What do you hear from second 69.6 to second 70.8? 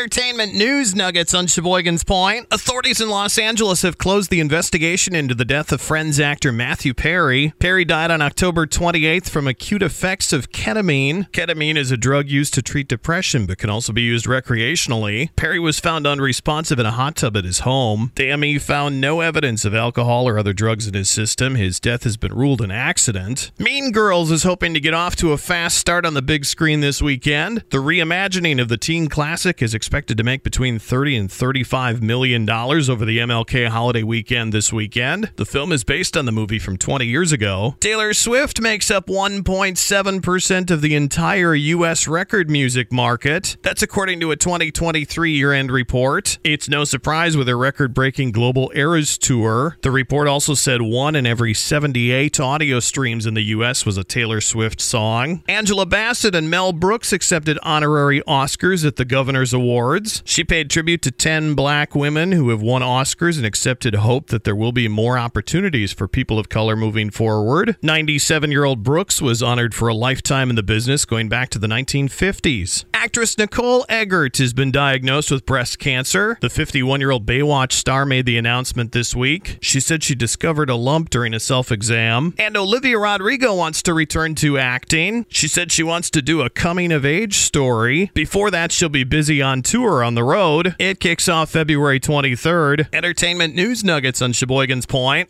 for a lifetime in the